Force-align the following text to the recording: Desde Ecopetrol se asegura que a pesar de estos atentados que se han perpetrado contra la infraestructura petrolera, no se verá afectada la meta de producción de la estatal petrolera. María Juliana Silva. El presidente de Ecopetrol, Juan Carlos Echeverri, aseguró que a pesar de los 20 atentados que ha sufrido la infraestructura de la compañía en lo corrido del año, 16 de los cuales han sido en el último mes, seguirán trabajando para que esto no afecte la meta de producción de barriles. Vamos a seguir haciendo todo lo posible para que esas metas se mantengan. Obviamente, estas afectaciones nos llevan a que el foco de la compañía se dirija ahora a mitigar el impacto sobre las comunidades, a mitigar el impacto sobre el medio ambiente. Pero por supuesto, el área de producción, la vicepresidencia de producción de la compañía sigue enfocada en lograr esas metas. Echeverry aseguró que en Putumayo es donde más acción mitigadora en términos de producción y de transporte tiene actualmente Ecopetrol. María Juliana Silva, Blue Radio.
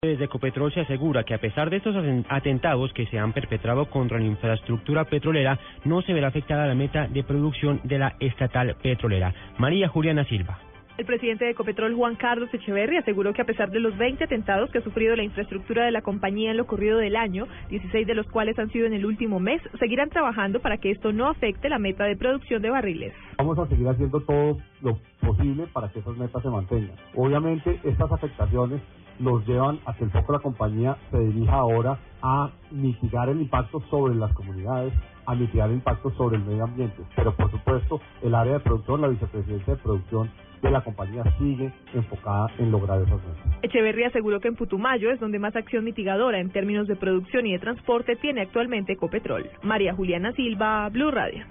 Desde 0.00 0.26
Ecopetrol 0.26 0.72
se 0.72 0.82
asegura 0.82 1.24
que 1.24 1.34
a 1.34 1.40
pesar 1.40 1.70
de 1.70 1.78
estos 1.78 1.96
atentados 2.28 2.92
que 2.92 3.06
se 3.06 3.18
han 3.18 3.32
perpetrado 3.32 3.90
contra 3.90 4.16
la 4.16 4.26
infraestructura 4.26 5.06
petrolera, 5.06 5.58
no 5.84 6.02
se 6.02 6.12
verá 6.12 6.28
afectada 6.28 6.68
la 6.68 6.76
meta 6.76 7.08
de 7.08 7.24
producción 7.24 7.80
de 7.82 7.98
la 7.98 8.14
estatal 8.20 8.76
petrolera. 8.80 9.34
María 9.58 9.88
Juliana 9.88 10.24
Silva. 10.26 10.60
El 10.98 11.04
presidente 11.04 11.46
de 11.46 11.50
Ecopetrol, 11.50 11.96
Juan 11.96 12.14
Carlos 12.14 12.48
Echeverri, 12.54 12.96
aseguró 12.96 13.32
que 13.32 13.42
a 13.42 13.44
pesar 13.44 13.72
de 13.72 13.80
los 13.80 13.98
20 13.98 14.22
atentados 14.22 14.70
que 14.70 14.78
ha 14.78 14.82
sufrido 14.82 15.16
la 15.16 15.24
infraestructura 15.24 15.84
de 15.84 15.90
la 15.90 16.02
compañía 16.02 16.52
en 16.52 16.58
lo 16.58 16.68
corrido 16.68 16.98
del 16.98 17.16
año, 17.16 17.48
16 17.68 18.06
de 18.06 18.14
los 18.14 18.28
cuales 18.28 18.56
han 18.60 18.70
sido 18.70 18.86
en 18.86 18.92
el 18.92 19.04
último 19.04 19.40
mes, 19.40 19.60
seguirán 19.80 20.10
trabajando 20.10 20.60
para 20.60 20.78
que 20.78 20.92
esto 20.92 21.12
no 21.12 21.26
afecte 21.26 21.68
la 21.68 21.80
meta 21.80 22.04
de 22.04 22.16
producción 22.16 22.62
de 22.62 22.70
barriles. 22.70 23.14
Vamos 23.36 23.58
a 23.58 23.66
seguir 23.66 23.88
haciendo 23.88 24.20
todo 24.20 24.58
lo 24.80 25.00
posible 25.20 25.66
para 25.72 25.88
que 25.88 25.98
esas 25.98 26.16
metas 26.16 26.40
se 26.40 26.50
mantengan. 26.50 26.94
Obviamente, 27.16 27.80
estas 27.82 28.12
afectaciones 28.12 28.80
nos 29.18 29.46
llevan 29.46 29.80
a 29.86 29.94
que 29.94 30.04
el 30.04 30.10
foco 30.10 30.32
de 30.32 30.38
la 30.38 30.42
compañía 30.42 30.96
se 31.10 31.18
dirija 31.18 31.54
ahora 31.54 31.98
a 32.22 32.50
mitigar 32.70 33.28
el 33.28 33.40
impacto 33.40 33.80
sobre 33.90 34.14
las 34.14 34.32
comunidades, 34.32 34.92
a 35.26 35.34
mitigar 35.34 35.68
el 35.68 35.76
impacto 35.76 36.10
sobre 36.12 36.36
el 36.36 36.44
medio 36.44 36.64
ambiente. 36.64 37.02
Pero 37.16 37.34
por 37.34 37.50
supuesto, 37.50 38.00
el 38.22 38.34
área 38.34 38.54
de 38.54 38.60
producción, 38.60 39.00
la 39.00 39.08
vicepresidencia 39.08 39.74
de 39.74 39.82
producción 39.82 40.30
de 40.62 40.70
la 40.70 40.80
compañía 40.82 41.22
sigue 41.38 41.72
enfocada 41.94 42.48
en 42.58 42.70
lograr 42.70 43.00
esas 43.00 43.20
metas. 43.22 43.58
Echeverry 43.62 44.04
aseguró 44.04 44.40
que 44.40 44.48
en 44.48 44.56
Putumayo 44.56 45.10
es 45.10 45.20
donde 45.20 45.38
más 45.38 45.54
acción 45.54 45.84
mitigadora 45.84 46.40
en 46.40 46.50
términos 46.50 46.88
de 46.88 46.96
producción 46.96 47.46
y 47.46 47.52
de 47.52 47.58
transporte 47.58 48.16
tiene 48.16 48.42
actualmente 48.42 48.94
Ecopetrol. 48.94 49.48
María 49.62 49.94
Juliana 49.94 50.32
Silva, 50.32 50.88
Blue 50.88 51.10
Radio. 51.10 51.44